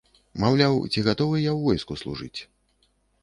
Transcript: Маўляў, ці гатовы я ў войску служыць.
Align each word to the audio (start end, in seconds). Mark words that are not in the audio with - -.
Маўляў, 0.43 0.75
ці 0.91 1.03
гатовы 1.07 1.37
я 1.43 1.51
ў 1.57 1.69
войску 1.69 1.93
служыць. 2.05 2.39